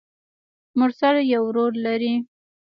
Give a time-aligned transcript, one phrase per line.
[0.79, 2.13] مرسل يو ورور لري.